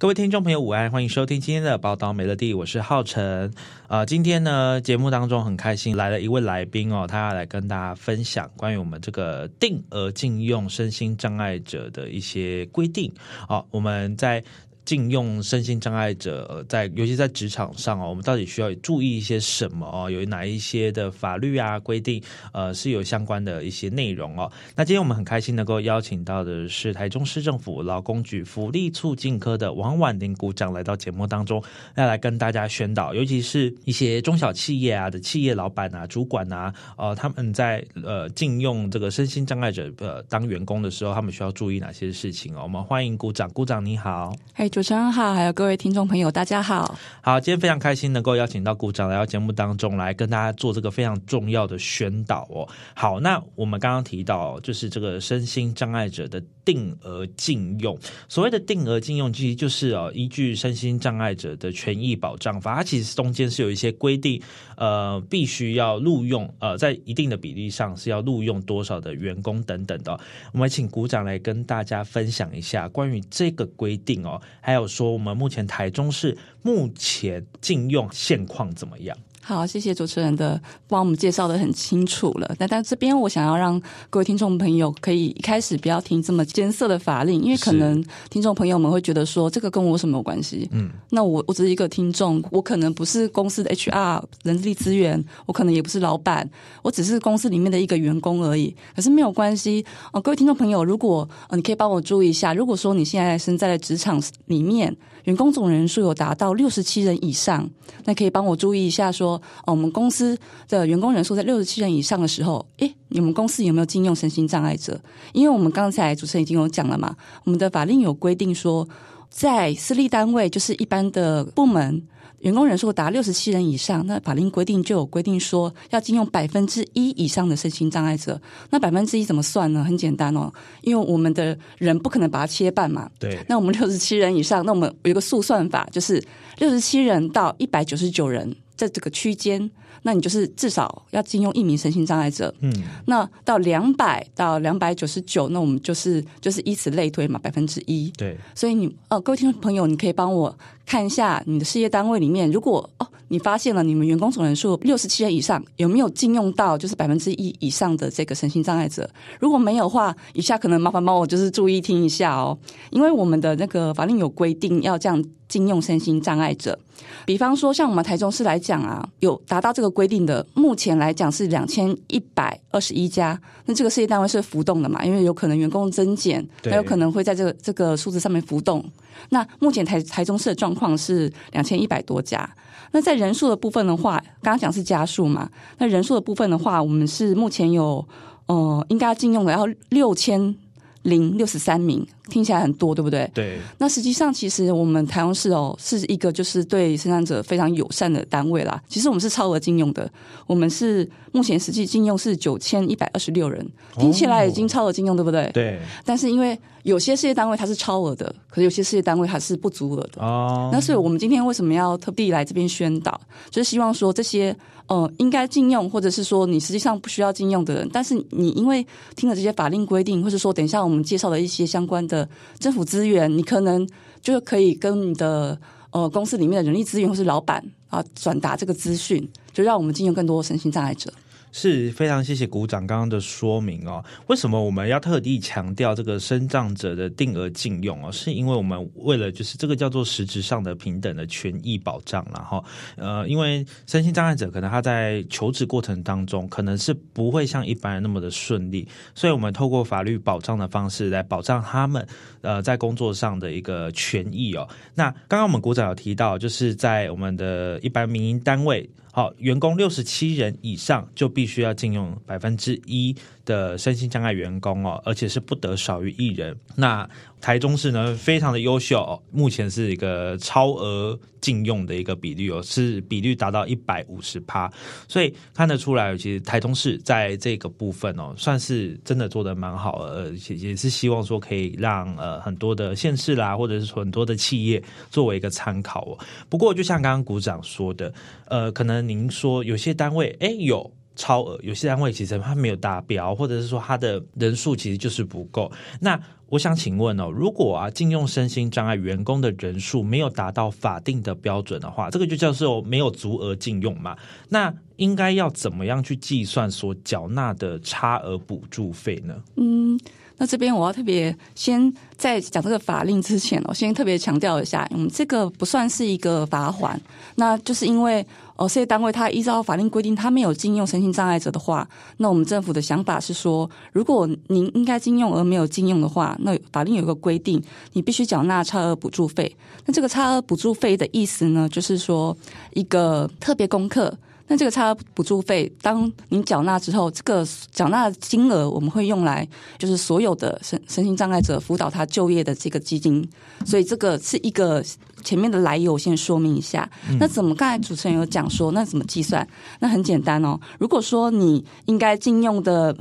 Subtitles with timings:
[0.00, 3.52] 各位听众朋友，午安，欢迎收听今天的报道美乐蒂，我是浩辰。
[3.86, 13.12] 呃，今天呢，节目当中很开心来了一位来宾哦，他要来跟大家分享关于我们这个定额禁用身心障碍者的一些规定。
[13.46, 14.42] 好、我们在。
[14.90, 20.10] 禁用身心障碍者，在尤其在职场上哦，我们到底需要注意一些什么哦？
[20.10, 22.20] 有哪一些的法律啊规定？
[22.52, 24.50] 呃，是有相关的一些内容哦。
[24.74, 31.62] 那今天我们很开心能够邀请到的是台中市政府劳工局福利促进科的王婉玲股长来到节目当中，
[31.94, 42.62] 要来跟大家宣导，尤其是一些中小企业啊的企业老板啊、主管啊，呃，他们在呃禁用这个身心障碍者呃当员工的时候，他们需要注意哪些事情哦？
[42.64, 44.79] 我们欢迎股长，股长你好，嘿、hey。
[44.80, 46.98] 主持人好，还有各位听众朋友，大家好。
[47.20, 52.66] 好，今天非常开心能够邀请到股长来到节目当中来跟大家做这个非常重要的宣导哦。
[52.94, 57.94] 好，那我们刚刚提到就是这个身心障碍者的定额禁用。
[58.26, 64.42] 所谓的定额禁用，其实就是哦，依据身心障碍者的权益保障法，它其实中间是有一些规定，
[64.78, 70.18] 呃，必须要录用，呃，在一定的比例上是要录用多少的员工等等的。
[70.54, 74.40] 我们请股长来跟大家分享一下关于这个规定哦。
[74.70, 79.18] 还有说，我们目前台中市目前禁用现况怎么样？
[79.42, 82.54] 好，谢谢主持人的帮我们介绍的很清楚了。
[82.58, 90.68] 那但这边我想要让各位听众朋友可以一开始不要听这么艰涩的法令，因为可能听众朋友们会觉得说这个跟我什么关系？
[90.72, 96.48] 嗯，那我我只是一个听众，我可能不是公司的 HR 人力资源，我可能也不是老板，
[96.82, 98.76] 我只是公司里面的一个员工而已。
[98.94, 104.94] 可是没有关系哦，各位听众朋友，如果呃你可以帮我注意一下，如果说你现在身在职场里面。
[105.24, 107.68] 员工总人数有达到六十七人以上，
[108.04, 110.38] 那可以帮我注意一下说，哦，我们公司
[110.68, 115.00] 的员工人数在六十七人以上的时候，诶，你们公司有没有禁用身心障碍者？
[115.32, 117.14] 因为我们刚才主持人已经有讲了嘛，
[117.44, 118.88] 我们的法令有规定说，
[119.30, 122.02] 在私立单位就是一般的部门。
[122.40, 128.40] 员工人数达六十七人以上，那法令规定就有规定说要禁用百分之一以上的身心障碍者。
[128.70, 129.84] 那百分之一怎么算呢？
[129.84, 133.10] 很简单哦，因为我们的人不可能把它切半嘛。
[133.18, 133.38] 对。
[133.46, 136.24] 那我们六十七人以上，那我们有一个速算法，就是
[136.56, 139.70] 六十七人到一百九十九人在这个区间。
[140.02, 142.72] 那你就是至少要禁用一名身心障碍者，嗯，
[143.04, 150.56] 那到两百到两百九十九，那我们就是就是以此类推嘛，百分之一，对，所以你呃，各位听众朋友，你可以帮我
[150.90, 159.08] 看一下你的事业单位里面，如果哦，你发现了你们员工总人数六十七人以上，有没有禁用到就是百分之一以上的这个身心障碍者？
[159.38, 162.58] 如果没有的话，以下可能麻烦帮我就是注意听一下哦，
[162.90, 166.76] 因为我们的那个法令有规定要这样禁用身心障碍者。
[167.24, 173.40] 比方说，像我们台中市来讲啊，有达到这个规定的，目前来讲是两千一百二十一家。
[173.64, 175.04] 那这个事业单位是浮动的嘛？
[175.04, 178.84] 因为有可能员工增减，还有可能会在这个这个数字上面浮动。
[179.30, 182.48] 那目前台台中市的状况是两千一百多家。
[182.92, 185.48] 那在人数的部分的话，刚刚讲是家数嘛？
[185.78, 188.04] 那人数的部分的话，我们是目前有
[188.46, 190.54] 呃，应该要禁用的要六千
[191.02, 192.06] 零六十三名。
[192.28, 193.28] 听起来很多，对不对？
[193.34, 193.58] 对。
[193.78, 198.80] 那实际上，其实我们台中市哦，是一个就是对生产者非常友善的单位啦。
[198.88, 200.08] 其实我们是超额禁用的，
[200.46, 205.50] 我们是目前实际禁用是九千一百二十六人，听起来已经超额禁用，对不对？
[205.52, 205.80] 对。
[206.04, 210.70] 但是因为有些事业单位它是超额的，可是有些事业单位它是不足额的哦。
[210.72, 213.20] 那所以我们今天为什么要特地来这边宣导？
[213.50, 222.28] 就是希望说这些呃应该禁用，或者是说你实际上不需要禁用的人，但是你因为听了这些法令规定，或者说等一下我们介绍的一些相关的。
[222.58, 223.86] 政府资源，你可能
[224.22, 225.58] 就可以跟你的
[225.90, 231.12] 呃公司里面的人力资源或是老板啊转达这个资讯，就让我们禁用更多身心障碍者。
[231.52, 234.04] 是非常谢谢股长刚刚的说明哦。
[234.28, 238.12] 为什么我们要特地强调这个身障者的定额禁用哦？
[238.12, 242.64] 是因为我们为了就是这个叫做实质上的平等的权益保障，然后
[242.96, 252.06] 呃，因为身心障碍者可能他在求职过程当中可能是不会像一般人那么的顺利，所以我们透过法律保障的方式来保障他们
[252.42, 254.68] 呃在工作上的一个权益哦。
[254.94, 258.88] 那刚刚我们股长有提到，就是在我们的一般民营单位。
[259.12, 263.14] 好，员工六十七人以上就必须要禁用百分之一
[263.44, 266.56] 的身心障碍员工哦，而且是不得少于一人。
[266.76, 267.08] 那
[267.40, 274.70] 台中市呢非常的优秀哦，目前是一个超额禁用的一个比率哦，是比率达到一百五十趴，
[275.08, 286.18] 所以看得出来，其实台中市在这个部分哦，算是真的做的蛮好，而且也是希望说可以让呃很多的县市啦，或者是很多的企业作为一个参考哦。
[286.48, 288.12] 不过就像刚刚股长说的，
[288.46, 290.92] 呃，可能您说有些单位诶有。
[291.16, 295.70] 超额，有些单位其实它没有达标，或者是说它的人数其实就是不够。
[296.00, 296.18] 那
[296.48, 304.16] 我想请问哦，如果啊，禁用身心障碍员工的人数没有达到法定的标准的话，这个就叫做没有足额禁用嘛？
[304.48, 309.34] 那应该要怎么样去计算所缴纳的差额补助费呢？
[309.56, 309.98] 嗯。
[310.42, 316.96] 那这边我要特别先在讲这个法令之前我，先特别强调一下，嗯，这个不算是一个罚锾，
[317.34, 318.26] 那就是因为
[318.60, 327.62] 哦，事业单位它依照法令规定，它没有禁用身心障碍者的话，那我们政府的想法是说，如果您应该禁用而没有禁用的话，那法令有一个规定，
[327.94, 329.56] 你必须缴纳差额补助费。
[329.86, 332.36] 那这个差额补助费的意思呢，就是说
[332.74, 334.14] 一个特别功课。
[334.50, 339.46] 那这个差额补助费，当您缴纳之后，这个缴纳的金额我们会用来，
[339.78, 343.24] 就是所有的身身心障碍者辅导他就业的这个基金，
[343.64, 344.84] 所以这个是一个
[345.22, 346.90] 前面的来由，我先说明一下。
[347.20, 349.46] 那怎么刚才主持人有讲说，那怎么计算？
[349.78, 352.96] 那很简单哦，如果说你应该禁用的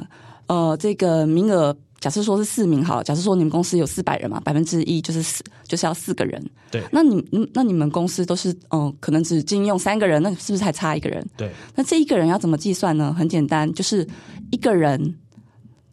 [0.46, 1.76] 呃这个名额。
[2.00, 6.44] 假设说是四名好，假设说你们公司有四百人嘛，百分之一就是四，就是要四个人。
[6.72, 7.24] 对，那你
[7.54, 11.26] 那你们公司都是嗯、呃，可能只禁用三个人，那是不是还差一个人？
[11.36, 13.14] 对，那这一个人要怎么计算呢？
[13.18, 14.08] 很简单，就是
[14.52, 15.16] 一个人。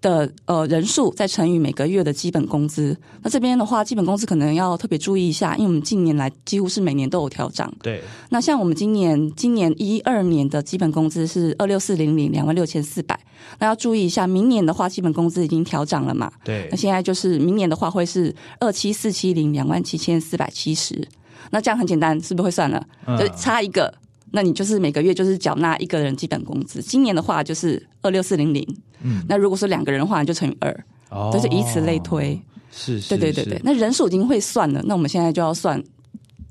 [0.00, 7.72] 的呃人数再乘以每个月的基本工资，那这边的话，基本工资可能要特别注意一下，因为我们近年来几乎是每年都有调涨。
[7.82, 13.18] 对，那像我们今年今年一二年的基本工资是二六四零零两万六千四百，
[13.58, 16.30] 那要注意一下，明年的话基本工资已经调涨了嘛？
[16.44, 21.06] 对，那现在就是明年的话会是二七四七零两万七千四百七十，
[21.50, 22.86] 那这样很简单，是不是会算了？
[23.06, 23.92] 嗯、就差一个。
[24.32, 28.66] 那你就是每个月就是缴纳一个人基本工资，今年的话就是二六四零零，
[29.06, 32.40] 嗯，那如果说两个人的话，你就乘以二，哦，就是以此类推，
[32.72, 33.60] 是，是，对对对对。
[33.64, 35.82] 那人数已经会算了，那我们现在就要算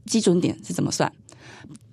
[0.05, 1.11] 基准点是怎么算？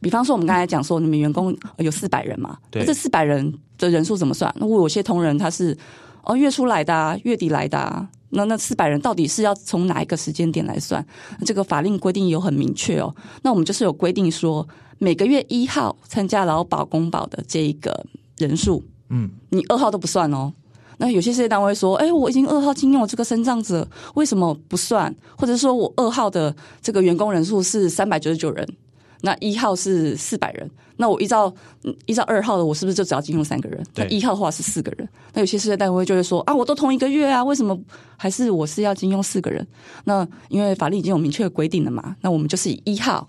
[0.01, 4.55] 比方说我们刚才讲说，你们员工有四百人嘛，对，那这四百人的人数怎么算？
[4.59, 5.77] 那我有些同仁他是
[6.25, 8.09] 哦月初来的啊，月底来的啊。
[8.35, 11.05] 那那四百人到底是要从哪一个时间点来算？
[11.45, 13.15] 这个法令规定有很明确哦。
[13.43, 14.67] 那我们就是有规定说，
[14.97, 18.07] 每个月一号参加劳保公保的这一个
[18.39, 18.83] 人数，
[19.13, 20.53] 嗯，你二号都不算哦。
[20.99, 25.15] 那有些事业单位说，哎，我已经二号禁用了这个身障者，为什么不算？
[25.37, 28.67] 或者说我二号的这个员工人数是三百九十九人。
[29.25, 31.53] 那一号是四百人，那我依照
[32.07, 33.81] 依照二号的，我是不是就只要禁用三个人？
[33.95, 35.09] 那一号的话是四个人。
[35.33, 37.79] 那有些事业单位就会说啊，我都同一个月啊，为什么
[38.17, 39.65] 还是我是要禁用四个人？
[40.07, 42.17] 那因为法律已经有明确的规定了嘛。
[42.21, 43.29] 那我们就是以一号，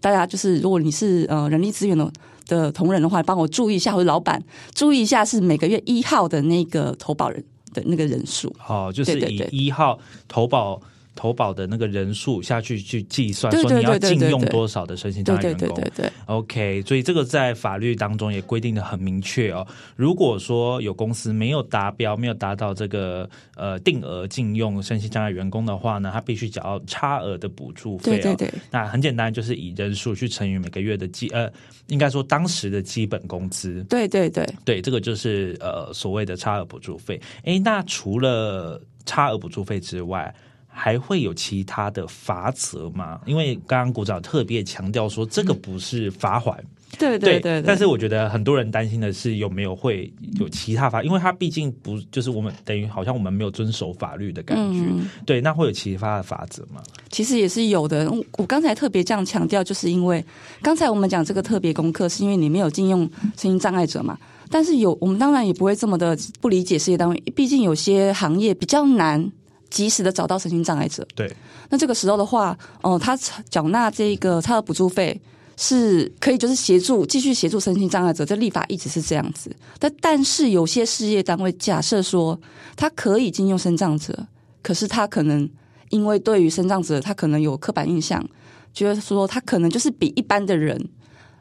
[0.00, 2.10] 大家就是如果你是呃人力资源的
[2.48, 4.42] 的同仁的话，帮我注意一下，或者老板
[4.74, 8.52] 注意一下，是每个月一号的那个投保人的那个人数。
[8.58, 9.96] 好，就是以一号
[10.26, 10.82] 投保。
[11.18, 15.58] 投保的那个人数下去去计算，说你要禁用多少的身心障碍员工。
[15.60, 16.12] 对对对对对。
[16.26, 19.66] OK，所以这个在法律当中也规定的很明确哦。
[19.96, 28.20] 如果说有公司没有达标，没有达到这个呃定额禁用身心障碍员工的话呢，他必须缴差额的补助费。
[28.20, 28.54] 对对对。
[28.70, 31.50] 那很简单，就是以人数去乘以每个月的基呃，
[31.88, 33.82] 应该说当时的基本工资。
[33.88, 34.46] 对对对。
[34.64, 37.20] 对，这个就是呃所谓的差额补助费。
[37.42, 40.32] 诶，那除了差额补助费之外，
[40.78, 43.20] 还会有其他的罚则吗？
[43.26, 46.56] 因为刚刚股长特别强调说，这个不是罚款。
[46.98, 54.80] 对对对，对，但是我觉得很多人担心的是有没有会有其他法，因为它毕竟不就是我们等于好像我们没有遵守法律的感觉。
[54.88, 56.80] 嗯、对，那会有其他的法则吗？
[57.10, 58.10] 其实也是有的。
[58.38, 60.24] 我刚才特别这样强调，就是因为
[60.62, 63.00] 刚才我们讲这个特别功课，是因为你没有禁用
[63.36, 64.16] 身心障碍者嘛。
[64.48, 69.30] 但是有我们当然也不会这么的不理解事业单位，毕竟有些行业比较难。
[69.70, 71.30] 及时的找到身心障碍者，对，
[71.68, 73.16] 那这个时候的话，哦、呃，他
[73.50, 75.20] 缴纳这个他的补助费
[75.56, 78.24] 是可以，就是协助继续协助身心障碍者。
[78.24, 82.38] 这立法一直是这样子，但但是有些事业单位假设说
[82.76, 84.26] 他可以禁用身障者，
[84.62, 85.48] 可是他可能
[85.90, 88.24] 因为对于身障者他可能有刻板印象，
[88.72, 90.76] 觉得说他可能就是比一般的人，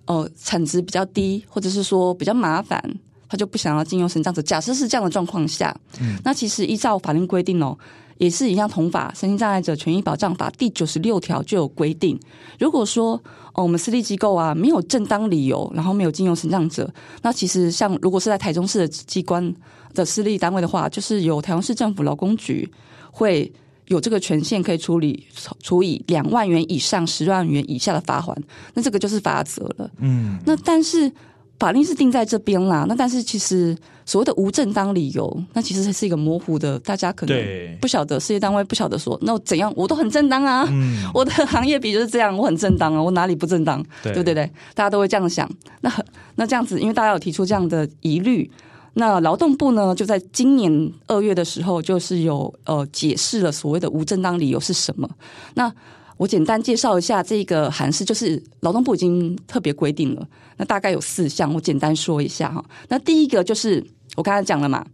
[0.05, 2.81] 哦、呃，产值比较低，或者是说比较麻烦。
[3.29, 4.41] 他就不想要禁用身障者。
[4.41, 7.77] 假设是这样的状况下，嗯，那其实依照法律规定哦，
[8.17, 12.19] 也是一样同法《身心障碍者权益保障法》第九十六条就有规定，
[12.59, 13.21] 如果说
[13.53, 19.53] 哦我们私立机构啊没有正当理由，然后没有禁用身障者，那其实像如果是在台中市的机关
[19.93, 22.69] 的私立单位的话，就是由台中市政府劳工局
[23.11, 23.51] 会
[23.87, 25.25] 有这个权限可以处理
[25.61, 28.37] 处以两万元以上十万元以下的罚款，
[28.73, 29.89] 那这个就是罚则了。
[29.99, 31.11] 嗯，那但是
[31.59, 32.85] 法令是定在这边啦。
[32.87, 40.67] 那但是其实所谓的无正当理由，那其实是一个模糊的，大家可能不晓得，事业单位不晓得说，那我怎样我都很正当啊。
[40.69, 43.83] 嗯， 我的行业比就是这样，我很正当啊，我哪里不正当？
[44.03, 44.51] 对，对不对对？
[44.73, 45.49] 大家都会这样想。
[45.81, 45.91] 那
[46.35, 48.49] 那这样子，因为大家有提出这样的疑虑。
[48.93, 55.07] 那劳动部呢，就在今年二月的时候，就是有呃解释了所谓的无正当理由是什么。
[55.53, 55.71] 那
[56.17, 60.27] 我简单介绍一下这个函释，就是劳动部已经特别规定了。
[60.57, 62.63] 那大概有四项，我简单说一下哈。
[62.89, 64.85] 那第一个就是我刚才讲了嘛，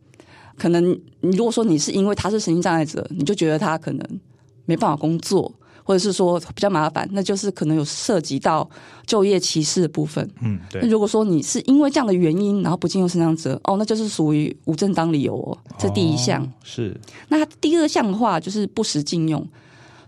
[0.58, 4.20] 可能你如果说你是因为他是身心障碍者，你就觉得他可能
[4.65, 5.51] 没办法工作。
[5.86, 8.70] 或者是说比较麻烦，那就是可能有涉及到
[9.06, 10.25] 就业歧视的部分。
[10.42, 10.82] 嗯，对。
[10.82, 15.58] 那如果说你是因为这样的原因，然后不进用身障者，哦，那就是属于无正当理由哦。
[15.77, 16.42] 这第一项。
[16.42, 16.98] 哦，是。
[17.27, 19.46] 那第二项的话，就是不实禁用。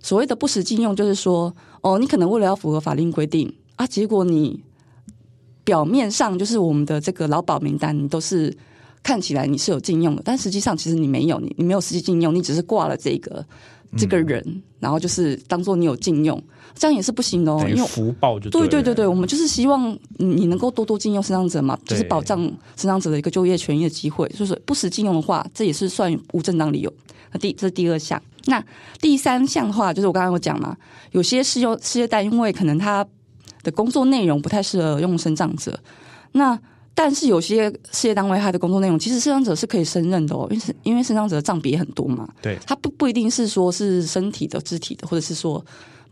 [0.06, 4.64] 所谓的不实禁用，就是说，哦，你可能为了要符合法令规定啊，结果你
[5.64, 8.56] 表面上就是我们的这个劳保名单，你都是
[9.02, 13.44] 看起来你是有禁用的，但实际上其实你没有，你你没有实际禁用，你只是挂了这个。
[13.98, 16.42] 这个人，嗯、然后就是当做你有禁用，
[16.74, 17.66] 这样也是不行的哦。
[17.70, 22.42] 因为福报就对，对对对对，我们就是希望你能够多多禁用身障者嘛，就是保障
[22.76, 24.28] 身障者的一个就业权益的机会。
[24.30, 26.92] 就是不实禁用的话，这也是算无正当理由。
[27.32, 28.64] 那第这是第二项，那
[29.00, 30.76] 第三项的话，就是我刚刚有讲嘛，
[31.12, 33.06] 有些事用事业单位可能他
[33.64, 35.80] 的工作内容不太适合用身障者，
[36.32, 36.60] 那。
[36.98, 42.26] 但是有些事业单位他的工作内容，其实身障者是可以胜任的哦，因为因为身障者的障别也很多嘛。
[42.42, 45.62] 对，他不不一定是说是身体的、肢体的，或者是说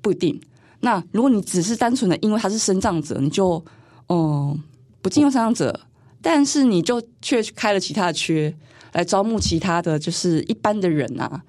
[0.01, 0.37] 不一定。
[0.81, 3.63] 那如果你只是单纯的因为他是身障者，你就
[4.07, 4.59] 嗯、呃、
[5.01, 5.79] 不进用身障者，
[6.21, 8.53] 但是你就却开了其他的缺
[8.91, 11.41] 来招募其他的就是一般的人啊，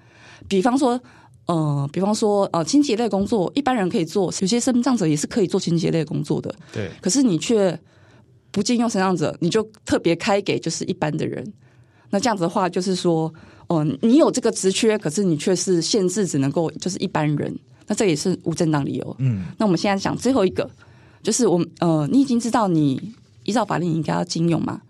[0.48, 1.00] 比方说
[1.46, 6.54] 呃，比方说呃清洁类工作，一般人可以做，有些身障者也是可以做清洁类工作的。
[6.72, 7.78] 对，可是你却。
[8.54, 11.44] 不禁用身障者，你就特别开给就是一般的人。
[12.10, 13.24] 那这样子的话，就是说，
[13.66, 17.52] 哦、呃，你有这个职缺，可是你却是限制只能够就是一般人。
[17.88, 19.16] 那这也是无正当理由。
[19.18, 19.46] 嗯。
[19.58, 20.70] 那我们现在讲最后一个，
[21.20, 24.82] 就是我们呃，你已经知道你依照法令应该要禁用嘛？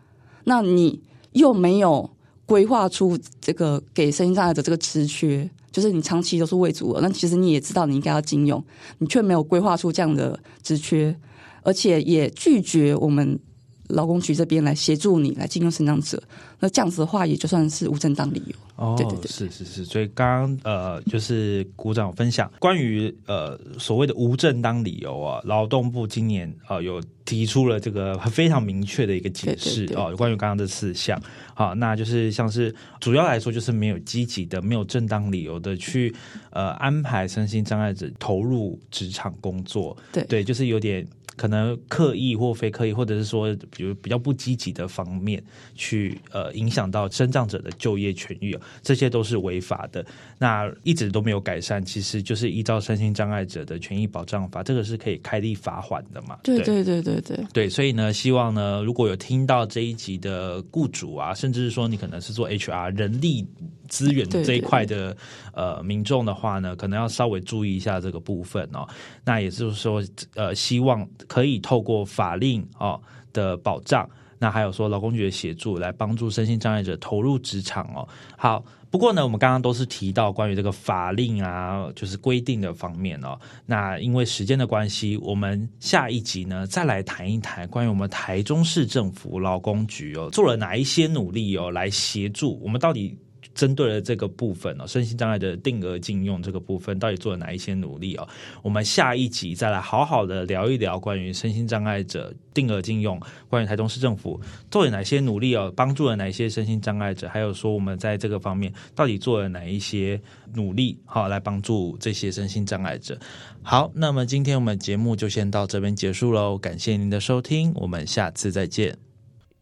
[0.45, 1.01] 那你
[1.33, 2.11] 又没有
[2.47, 7.01] 规划出这个给身心障碍者这个职缺，就是你长期都是未足额。
[7.01, 8.65] 那其实你也知道你应该要禁用，
[8.99, 11.17] 你却没有规划出这样的职缺，
[11.63, 13.39] 而且也拒绝我们。
[13.89, 16.23] 劳工局这边来协助你来进用身障者，
[16.59, 18.55] 那这样子的话也就算是无正当理由。
[18.77, 19.85] 哦，对对对，是是是。
[19.85, 31.21] 所以刚刚呃，就是股长分享关于呃所谓的无正当理由啊，劳动部今年呃有提出了这个非常明确的一个解释哦，关于刚刚的四项。
[31.55, 36.13] 好，那就是像是主要来说就是没有积极的、没有正当理由的去
[36.51, 39.97] 呃安排身心障碍者投入职场工作。
[40.11, 41.07] 对对，就是有点。
[41.37, 45.43] 可能刻意或非刻意，或者是说，比如比较不积极的方面
[45.75, 50.05] 去呃影响到身障者的就业权益，这些都是违法的。
[50.39, 56.39] 那一直都没有改善，其实就是依照身心障碍者的权益保障法，这个是可以开立罚款的嘛？
[56.43, 63.47] 对对对对对对，所以呢，希望呢，如果有听到这一集的雇主啊，甚至是说你可能是做 HR 人力。
[63.87, 65.15] 资源这一块的
[65.53, 68.89] 呃民众的话呢，可能要稍微注意一下这个部分哦。
[69.27, 70.03] 那也就是说，
[70.35, 73.01] 呃，希望可以透过法令哦
[73.33, 78.07] 的保障，那还有说劳工局的协助，来帮助身心障碍者投入职场哦。
[78.37, 83.39] 好，不过呢，我们刚刚都是提到关于这个法令啊，就是规定的方面哦。
[83.67, 93.19] 那因为时间的关系，我们下一集呢再来谈一谈关于我们台中市政府劳工局哦做了哪一些努力哦，来协助我们到底。
[93.55, 98.29] 针对了这个部分哦，身心障碍的定额禁用这个部分，到底做了哪一些努力哦？
[98.63, 110.21] 我们下一集再来好好的聊一聊关于身心障碍者定额禁用，关于台中市政府做了哪些努力哦，帮助了哪些身心障碍者，还有说我们在这个方面到底做了哪一些
[110.55, 113.19] 努力，好来帮助这些身心障碍者。
[113.63, 118.99] 好，那么今天我们节目就先到这边结束喽，感谢您的收听，我们下次再见。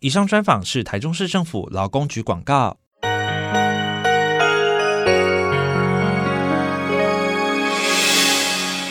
[0.00, 2.81] 以上专访是台中市政府劳工局广告。